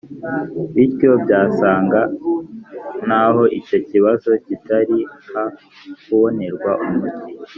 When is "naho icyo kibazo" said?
3.07-4.29